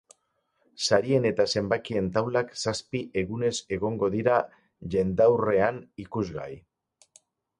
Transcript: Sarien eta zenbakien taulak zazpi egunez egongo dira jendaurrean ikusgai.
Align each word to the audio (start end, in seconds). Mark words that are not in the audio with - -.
Sarien 0.85 1.27
eta 1.29 1.43
zenbakien 1.51 2.07
taulak 2.15 2.49
zazpi 2.63 3.01
egunez 3.21 3.53
egongo 3.77 4.09
dira 4.15 4.39
jendaurrean 4.95 5.77
ikusgai. 6.05 6.51